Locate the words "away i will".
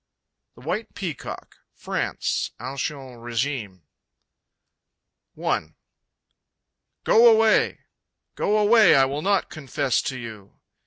8.57-9.21